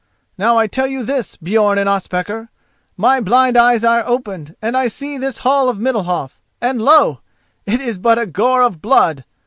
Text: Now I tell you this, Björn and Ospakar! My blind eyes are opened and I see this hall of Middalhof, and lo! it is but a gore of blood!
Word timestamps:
Now 0.35 0.57
I 0.57 0.65
tell 0.65 0.87
you 0.87 1.03
this, 1.03 1.37
Björn 1.37 1.77
and 1.77 1.87
Ospakar! 1.87 2.49
My 2.97 3.19
blind 3.21 3.55
eyes 3.55 3.83
are 3.83 4.03
opened 4.03 4.55
and 4.59 4.75
I 4.75 4.87
see 4.87 5.19
this 5.19 5.37
hall 5.37 5.69
of 5.69 5.77
Middalhof, 5.77 6.39
and 6.59 6.81
lo! 6.81 7.19
it 7.67 7.79
is 7.79 7.99
but 7.99 8.17
a 8.17 8.25
gore 8.25 8.63
of 8.63 8.81
blood! 8.81 9.25